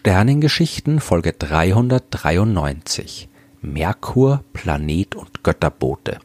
[0.00, 3.28] Sternengeschichten Folge 393
[3.60, 6.20] Merkur, Planet und Götterbote.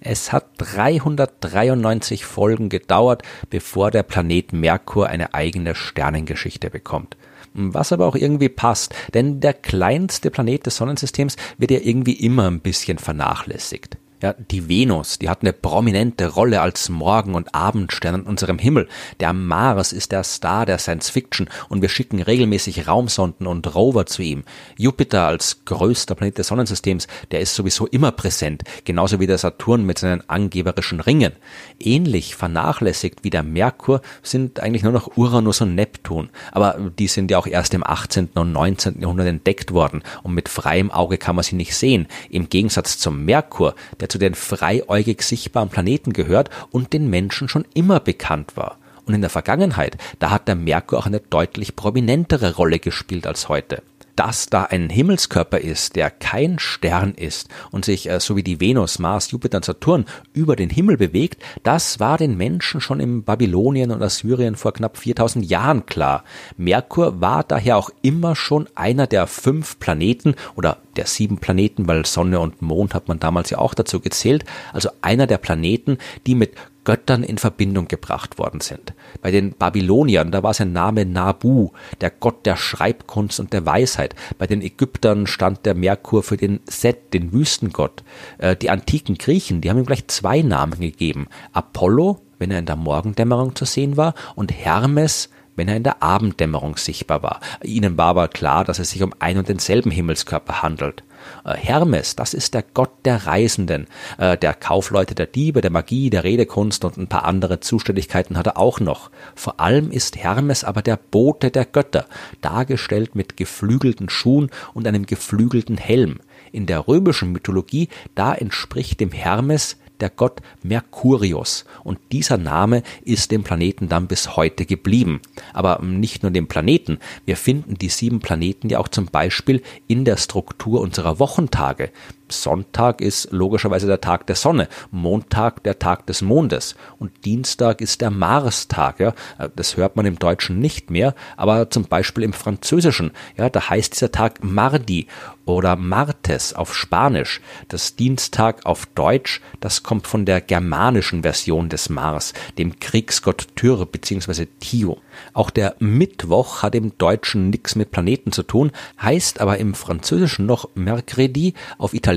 [0.00, 7.18] Es hat 393 Folgen gedauert, bevor der Planet Merkur eine eigene Sternengeschichte bekommt.
[7.52, 12.50] Was aber auch irgendwie passt, denn der kleinste Planet des Sonnensystems wird ja irgendwie immer
[12.50, 13.98] ein bisschen vernachlässigt.
[14.24, 18.88] Ja, die Venus, die hat eine prominente Rolle als Morgen- und Abendstern an unserem Himmel.
[19.20, 24.06] Der Mars ist der Star der Science Fiction und wir schicken regelmäßig Raumsonden und Rover
[24.06, 24.44] zu ihm.
[24.78, 29.84] Jupiter als größter Planet des Sonnensystems, der ist sowieso immer präsent, genauso wie der Saturn
[29.84, 31.34] mit seinen angeberischen Ringen.
[31.78, 37.30] Ähnlich vernachlässigt wie der Merkur sind eigentlich nur noch Uranus und Neptun, aber die sind
[37.30, 38.30] ja auch erst im 18.
[38.36, 39.02] und 19.
[39.02, 42.06] Jahrhundert entdeckt worden und mit freiem Auge kann man sie nicht sehen.
[42.30, 47.64] Im Gegensatz zum Merkur, der zu den freiäugig sichtbaren Planeten gehört und den Menschen schon
[47.74, 48.78] immer bekannt war.
[49.06, 53.48] Und in der Vergangenheit, da hat der Merkur auch eine deutlich prominentere Rolle gespielt als
[53.48, 53.82] heute
[54.16, 58.60] dass da ein Himmelskörper ist, der kein Stern ist und sich äh, so wie die
[58.60, 63.24] Venus, Mars, Jupiter und Saturn über den Himmel bewegt, das war den Menschen schon im
[63.24, 66.22] Babylonien und Assyrien vor knapp 4000 Jahren klar.
[66.56, 72.06] Merkur war daher auch immer schon einer der fünf Planeten oder der sieben Planeten, weil
[72.06, 76.34] Sonne und Mond hat man damals ja auch dazu gezählt, also einer der Planeten, die
[76.34, 76.52] mit
[76.84, 78.92] Göttern in Verbindung gebracht worden sind.
[79.22, 81.70] Bei den Babyloniern, da war sein Name Nabu,
[82.00, 84.14] der Gott der Schreibkunst und der Weisheit.
[84.38, 88.04] Bei den Ägyptern stand der Merkur für den Set, den Wüstengott.
[88.38, 91.26] Äh, die antiken Griechen, die haben ihm gleich zwei Namen gegeben.
[91.52, 96.02] Apollo, wenn er in der Morgendämmerung zu sehen war, und Hermes, wenn er in der
[96.02, 97.40] Abenddämmerung sichtbar war.
[97.62, 101.02] Ihnen war aber klar, dass es sich um ein und denselben Himmelskörper handelt.
[101.44, 103.86] Äh, Hermes, das ist der Gott der Reisenden,
[104.18, 108.46] äh, der Kaufleute, der Diebe, der Magie, der Redekunst und ein paar andere Zuständigkeiten hat
[108.46, 109.10] er auch noch.
[109.34, 112.06] Vor allem ist Hermes aber der Bote der Götter,
[112.40, 116.20] dargestellt mit geflügelten Schuhen und einem geflügelten Helm.
[116.52, 121.64] In der römischen Mythologie, da entspricht dem Hermes der Gott Mercurius.
[121.82, 125.22] Und dieser Name ist dem Planeten dann bis heute geblieben.
[125.54, 126.98] Aber nicht nur dem Planeten.
[127.24, 131.90] Wir finden die sieben Planeten ja auch zum Beispiel in der Struktur unserer Wochentage.
[132.28, 138.00] Sonntag ist logischerweise der Tag der Sonne, Montag der Tag des Mondes und Dienstag ist
[138.00, 139.00] der Marstag.
[139.00, 139.14] Ja,
[139.56, 143.94] das hört man im Deutschen nicht mehr, aber zum Beispiel im Französischen, ja, da heißt
[143.94, 145.06] dieser Tag Mardi
[145.44, 147.40] oder Martes auf Spanisch.
[147.68, 153.84] Das Dienstag auf Deutsch, das kommt von der germanischen Version des Mars, dem Kriegsgott Tyr
[153.86, 154.46] bzw.
[154.60, 154.98] Tio.
[155.32, 160.46] Auch der Mittwoch hat im Deutschen nichts mit Planeten zu tun, heißt aber im Französischen
[160.46, 162.13] noch Mercredi, auf Italienisch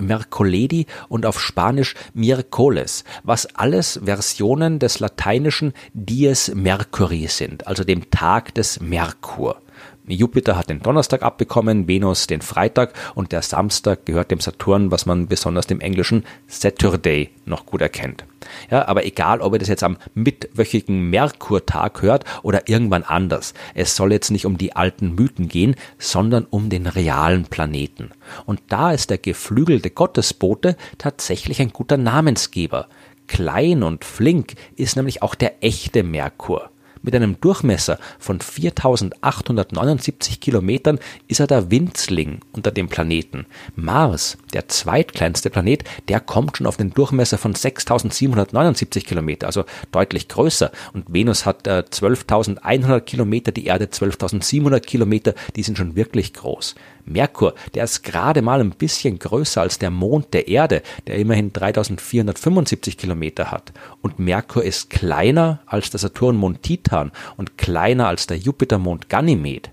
[0.00, 8.10] Mercoledi und auf Spanisch Miércoles, was alles Versionen des lateinischen Dies Mercurii sind, also dem
[8.10, 9.60] Tag des Merkur.
[10.08, 15.04] Jupiter hat den Donnerstag abbekommen, Venus den Freitag und der Samstag gehört dem Saturn, was
[15.06, 18.24] man besonders dem englischen Saturday noch gut erkennt.
[18.70, 23.96] Ja, aber egal, ob ihr das jetzt am mitwöchigen Merkurtag hört oder irgendwann anders, es
[23.96, 28.10] soll jetzt nicht um die alten Mythen gehen, sondern um den realen Planeten.
[28.44, 32.88] Und da ist der geflügelte Gottesbote tatsächlich ein guter Namensgeber.
[33.26, 36.70] Klein und flink ist nämlich auch der echte Merkur.
[37.06, 43.46] Mit einem Durchmesser von 4879 Kilometern ist er der Winzling unter dem Planeten.
[43.76, 50.26] Mars, der zweitkleinste Planet, der kommt schon auf den Durchmesser von 6779 Kilometer, also deutlich
[50.26, 50.72] größer.
[50.94, 56.74] Und Venus hat äh, 12.100 Kilometer, die Erde 12.700 Kilometer, die sind schon wirklich groß.
[57.04, 61.52] Merkur, der ist gerade mal ein bisschen größer als der Mond der Erde, der immerhin
[61.52, 63.72] 3475 Kilometer hat.
[64.02, 66.95] Und Merkur ist kleiner als der Saturnmond Titan
[67.36, 69.70] und kleiner als der Jupitermond Ganymed.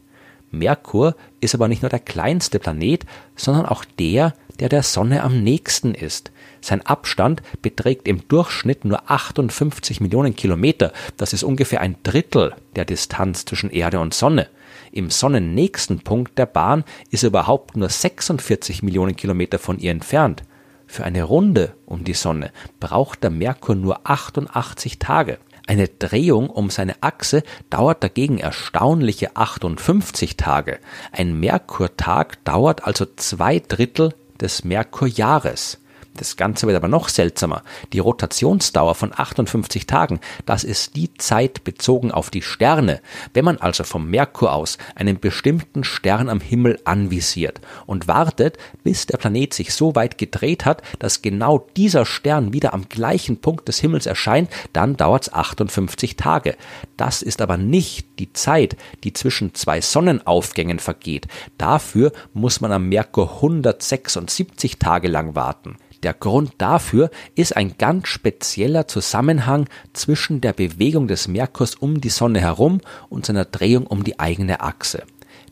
[0.51, 3.05] Merkur ist aber nicht nur der kleinste Planet,
[3.35, 6.31] sondern auch der, der der Sonne am nächsten ist.
[6.61, 10.93] Sein Abstand beträgt im Durchschnitt nur 58 Millionen Kilometer.
[11.17, 14.47] Das ist ungefähr ein Drittel der Distanz zwischen Erde und Sonne.
[14.91, 20.43] Im sonnennächsten Punkt der Bahn ist er überhaupt nur 46 Millionen Kilometer von ihr entfernt.
[20.85, 25.39] Für eine Runde um die Sonne braucht der Merkur nur 88 Tage.
[25.65, 30.79] Eine Drehung um seine Achse dauert dagegen erstaunliche 58 Tage.
[31.11, 35.79] Ein Merkurtag dauert also zwei Drittel des Merkurjahres.
[36.15, 37.63] Das Ganze wird aber noch seltsamer.
[37.91, 43.01] Die Rotationsdauer von 58 Tagen, das ist die Zeit bezogen auf die Sterne.
[43.33, 49.07] Wenn man also vom Merkur aus einen bestimmten Stern am Himmel anvisiert und wartet, bis
[49.07, 53.67] der Planet sich so weit gedreht hat, dass genau dieser Stern wieder am gleichen Punkt
[53.67, 56.55] des Himmels erscheint, dann dauert es 58 Tage.
[56.95, 61.27] Das ist aber nicht die Zeit, die zwischen zwei Sonnenaufgängen vergeht.
[61.57, 65.77] Dafür muss man am Merkur 176 Tage lang warten.
[66.03, 72.09] Der Grund dafür ist ein ganz spezieller Zusammenhang zwischen der Bewegung des Merkurs um die
[72.09, 75.03] Sonne herum und seiner Drehung um die eigene Achse.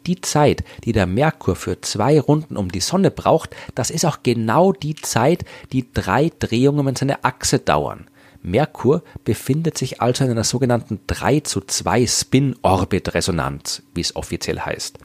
[0.07, 4.23] Die Zeit, die der Merkur für zwei Runden um die Sonne braucht, das ist auch
[4.23, 8.07] genau die Zeit, die drei Drehungen um seine Achse dauern.
[8.43, 14.97] Merkur befindet sich also in einer sogenannten 3 zu 2 Spin-Orbit-Resonanz, wie es offiziell heißt.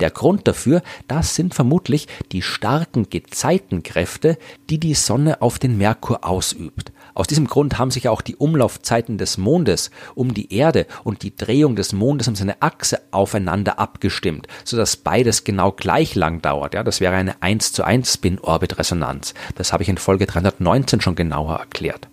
[0.00, 4.38] Der Grund dafür, das sind vermutlich die starken Gezeitenkräfte,
[4.70, 6.92] die die Sonne auf den Merkur ausübt.
[7.14, 11.36] Aus diesem Grund haben sich auch die Umlaufzeiten des Mondes um die Erde und die
[11.36, 16.74] Drehung des Mondes um seine Achse aufeinander abgestimmt, sodass beides genau gleich lang dauert.
[16.74, 19.34] Ja, das wäre eine 1 zu 1 Spin-Orbit-Resonanz.
[19.56, 22.08] Das habe ich in Folge 319 schon genauer erklärt.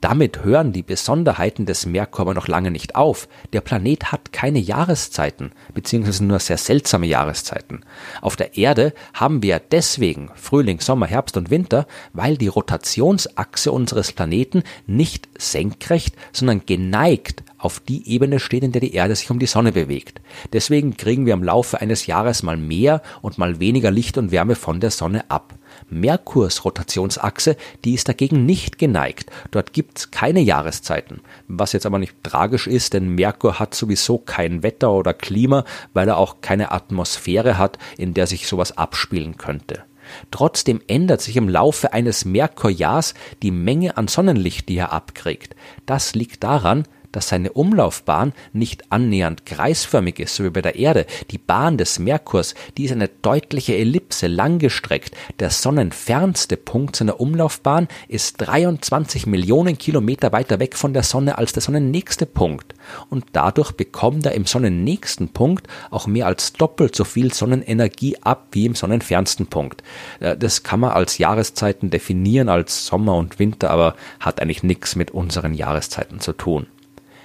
[0.00, 3.28] Damit hören die Besonderheiten des Merkur aber noch lange nicht auf.
[3.52, 7.84] Der Planet hat keine Jahreszeiten, beziehungsweise nur sehr seltsame Jahreszeiten.
[8.20, 14.12] Auf der Erde haben wir deswegen Frühling, Sommer, Herbst und Winter, weil die Rotationsachse unseres
[14.12, 19.38] Planeten nicht senkrecht, sondern geneigt auf die Ebene steht, in der die Erde sich um
[19.38, 20.20] die Sonne bewegt.
[20.52, 24.54] Deswegen kriegen wir im Laufe eines Jahres mal mehr und mal weniger Licht und Wärme
[24.54, 25.54] von der Sonne ab.
[25.90, 29.30] Merkurs Rotationsachse, die ist dagegen nicht geneigt.
[29.50, 31.20] Dort gibt's keine Jahreszeiten.
[31.46, 35.64] Was jetzt aber nicht tragisch ist, denn Merkur hat sowieso kein Wetter oder Klima,
[35.94, 39.84] weil er auch keine Atmosphäre hat, in der sich sowas abspielen könnte.
[40.30, 45.54] Trotzdem ändert sich im Laufe eines Merkurjahrs die Menge an Sonnenlicht, die er abkriegt.
[45.86, 51.06] Das liegt daran, dass seine Umlaufbahn nicht annähernd kreisförmig ist, so wie bei der Erde.
[51.30, 55.14] Die Bahn des Merkurs, die ist eine deutliche Ellipse, langgestreckt.
[55.40, 61.52] Der sonnenfernste Punkt seiner Umlaufbahn ist 23 Millionen Kilometer weiter weg von der Sonne als
[61.52, 62.74] der sonnennächste Punkt.
[63.10, 68.48] Und dadurch bekommt er im sonnennächsten Punkt auch mehr als doppelt so viel Sonnenenergie ab
[68.52, 69.82] wie im sonnenfernsten Punkt.
[70.20, 74.96] Äh, das kann man als Jahreszeiten definieren, als Sommer und Winter, aber hat eigentlich nichts
[74.96, 76.66] mit unseren Jahreszeiten zu tun.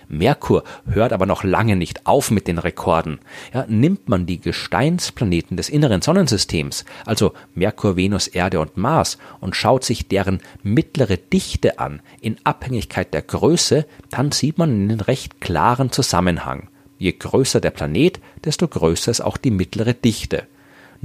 [0.07, 3.19] Merkur hört aber noch lange nicht auf mit den Rekorden.
[3.53, 9.55] Ja, nimmt man die Gesteinsplaneten des inneren Sonnensystems, also Merkur, Venus, Erde und Mars, und
[9.55, 15.41] schaut sich deren mittlere Dichte an, in Abhängigkeit der Größe, dann sieht man einen recht
[15.41, 16.69] klaren Zusammenhang.
[16.97, 20.47] Je größer der Planet, desto größer ist auch die mittlere Dichte.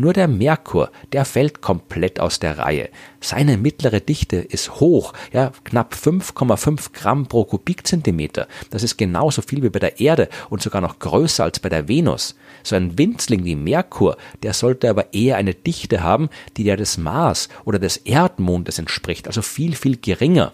[0.00, 2.88] Nur der Merkur, der fällt komplett aus der Reihe.
[3.20, 8.46] Seine mittlere Dichte ist hoch, ja, knapp 5,5 Gramm pro Kubikzentimeter.
[8.70, 11.88] Das ist genauso viel wie bei der Erde und sogar noch größer als bei der
[11.88, 12.36] Venus.
[12.62, 16.96] So ein Winzling wie Merkur, der sollte aber eher eine Dichte haben, die der des
[16.96, 20.52] Mars oder des Erdmondes entspricht, also viel, viel geringer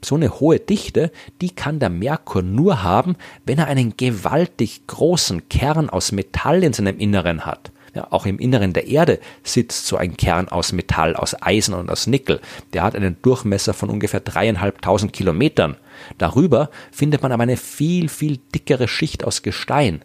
[0.00, 1.10] so eine hohe Dichte,
[1.40, 6.72] die kann der Merkur nur haben, wenn er einen gewaltig großen Kern aus Metall in
[6.72, 7.72] seinem Inneren hat.
[7.98, 11.90] Ja, auch im Inneren der Erde sitzt so ein Kern aus Metall, aus Eisen und
[11.90, 12.40] aus Nickel.
[12.72, 15.76] Der hat einen Durchmesser von ungefähr dreieinhalbtausend Kilometern.
[16.16, 20.02] Darüber findet man aber eine viel, viel dickere Schicht aus Gestein.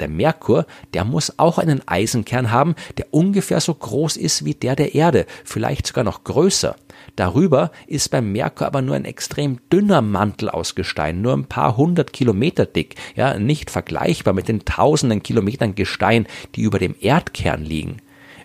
[0.00, 4.74] Der Merkur, der muss auch einen Eisenkern haben, der ungefähr so groß ist wie der
[4.74, 6.76] der Erde, vielleicht sogar noch größer.
[7.16, 11.76] Darüber ist beim Merkur aber nur ein extrem dünner Mantel aus Gestein, nur ein paar
[11.76, 17.64] hundert Kilometer dick, ja, nicht vergleichbar mit den tausenden Kilometern Gestein, die über dem Erdkern
[17.64, 17.98] liegen.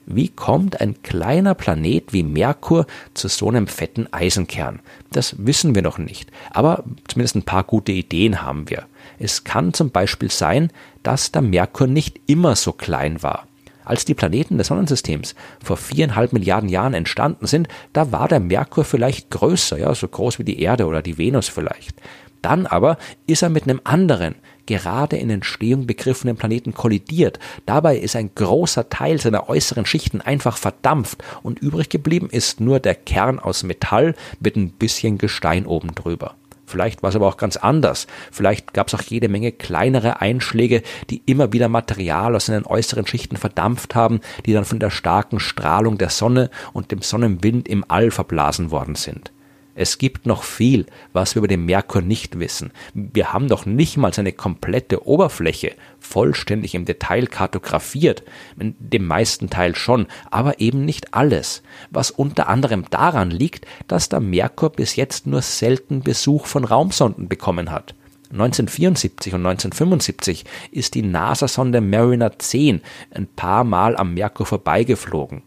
[0.09, 4.79] Wie kommt ein kleiner Planet wie Merkur zu so einem fetten Eisenkern?
[5.11, 8.85] Das wissen wir noch nicht, aber zumindest ein paar gute Ideen haben wir.
[9.19, 10.71] Es kann zum Beispiel sein,
[11.03, 13.46] dass der Merkur nicht immer so klein war.
[13.87, 18.83] Als die Planeten des Sonnensystems vor viereinhalb Milliarden Jahren entstanden sind, da war der Merkur
[18.83, 21.95] vielleicht größer, ja, so groß wie die Erde oder die Venus vielleicht.
[22.41, 27.39] Dann aber ist er mit einem anderen, gerade in Entstehung begriffenen Planeten kollidiert.
[27.65, 32.81] Dabei ist ein großer Teil seiner äußeren Schichten einfach verdampft und übrig geblieben ist nur
[32.81, 36.35] der Kern aus Metall mit ein bisschen Gestein oben drüber.
[36.67, 38.07] Vielleicht war es aber auch ganz anders.
[38.29, 43.07] Vielleicht gab es auch jede Menge kleinere Einschläge, die immer wieder Material aus seinen äußeren
[43.07, 47.85] Schichten verdampft haben, die dann von der starken Strahlung der Sonne und dem Sonnenwind im
[47.87, 49.31] All verblasen worden sind.
[49.79, 52.71] Es gibt noch viel, was wir über den Merkur nicht wissen.
[52.95, 58.23] Wir haben noch nicht mal seine komplette Oberfläche vollständig im Detail kartografiert.
[58.55, 61.61] Dem meisten Teil schon, aber eben nicht alles.
[61.91, 67.27] Was unter anderem daran liegt, dass der Merkur bis jetzt nur selten Besuch von Raumsonden
[67.27, 67.93] bekommen hat.
[68.31, 72.81] 1974 und 1975 ist die NASA-Sonde Mariner 10
[73.11, 75.43] ein paar Mal am Merkur vorbeigeflogen.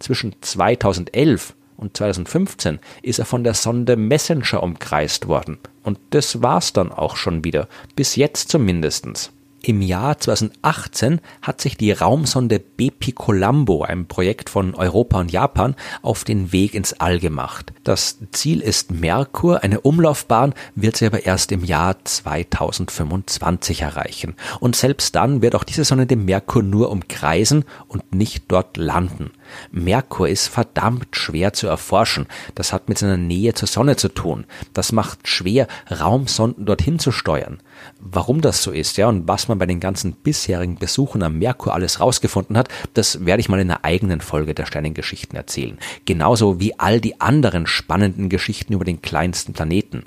[0.00, 5.58] Zwischen 2011 und 2015 ist er von der Sonde Messenger umkreist worden.
[5.82, 9.32] Und das war's dann auch schon wieder, bis jetzt zumindestens.
[9.62, 15.76] Im Jahr 2018 hat sich die Raumsonde Bepi Colombo, ein Projekt von Europa und Japan,
[16.00, 17.74] auf den Weg ins All gemacht.
[17.84, 24.34] Das Ziel ist Merkur, eine Umlaufbahn wird sie aber erst im Jahr 2025 erreichen.
[24.60, 29.30] Und selbst dann wird auch diese Sonne den Merkur nur umkreisen und nicht dort landen.
[29.72, 32.26] Merkur ist verdammt schwer zu erforschen.
[32.54, 34.46] Das hat mit seiner Nähe zur Sonne zu tun.
[34.72, 37.58] Das macht schwer, Raumsonden dorthin zu steuern.
[37.98, 41.74] Warum das so ist, ja, und was man bei den ganzen bisherigen Besuchen am Merkur
[41.74, 45.78] alles rausgefunden hat, das werde ich mal in einer eigenen Folge der Sternengeschichten erzählen.
[46.06, 50.04] Genauso wie all die anderen spannenden Geschichten über den kleinsten Planeten.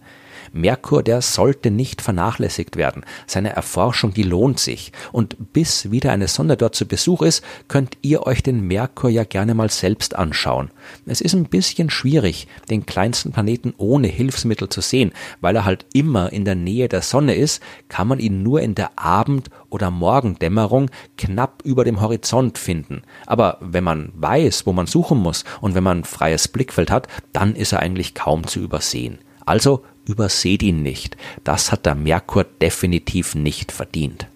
[0.51, 3.05] Merkur, der sollte nicht vernachlässigt werden.
[3.27, 4.91] Seine Erforschung, die lohnt sich.
[5.11, 9.23] Und bis wieder eine Sonde dort zu Besuch ist, könnt ihr euch den Merkur ja
[9.23, 10.71] gerne mal selbst anschauen.
[11.05, 15.85] Es ist ein bisschen schwierig, den kleinsten Planeten ohne Hilfsmittel zu sehen, weil er halt
[15.93, 19.91] immer in der Nähe der Sonne ist, kann man ihn nur in der Abend- oder
[19.91, 23.01] Morgendämmerung knapp über dem Horizont finden.
[23.25, 27.55] Aber wenn man weiß, wo man suchen muss und wenn man freies Blickfeld hat, dann
[27.55, 29.19] ist er eigentlich kaum zu übersehen.
[29.45, 31.17] Also überseht ihn nicht.
[31.43, 34.27] Das hat der Merkur definitiv nicht verdient.